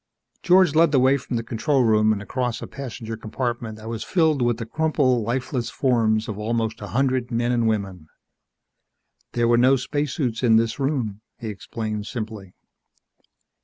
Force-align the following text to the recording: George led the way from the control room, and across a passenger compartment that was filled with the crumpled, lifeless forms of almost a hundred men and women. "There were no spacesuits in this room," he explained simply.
George 0.41 0.73
led 0.73 0.91
the 0.91 0.99
way 0.99 1.15
from 1.15 1.35
the 1.35 1.43
control 1.43 1.83
room, 1.83 2.11
and 2.11 2.23
across 2.23 2.59
a 2.59 2.65
passenger 2.65 3.15
compartment 3.15 3.77
that 3.77 3.87
was 3.87 4.03
filled 4.03 4.41
with 4.41 4.57
the 4.57 4.65
crumpled, 4.65 5.23
lifeless 5.23 5.69
forms 5.69 6.27
of 6.27 6.39
almost 6.39 6.81
a 6.81 6.87
hundred 6.87 7.29
men 7.29 7.51
and 7.51 7.67
women. 7.67 8.07
"There 9.33 9.47
were 9.47 9.59
no 9.59 9.75
spacesuits 9.75 10.41
in 10.41 10.55
this 10.55 10.79
room," 10.79 11.21
he 11.37 11.49
explained 11.49 12.07
simply. 12.07 12.55